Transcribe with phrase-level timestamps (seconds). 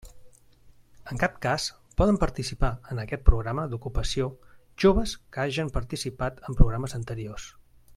[1.15, 1.65] En cap cas
[2.01, 4.33] poden participar en aquest programa d'ocupació,
[4.85, 7.51] joves que hagen participat en programes anteriors.